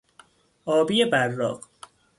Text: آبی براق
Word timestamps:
آبی 0.77 1.05
براق 1.05 1.63